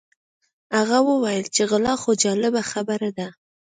هغه 0.77 0.97
وویل 1.09 1.45
چې 1.55 1.61
غلا 1.69 1.93
خو 2.01 2.11
جالبه 2.23 2.61
خبره 2.71 3.09
ده. 3.17 3.27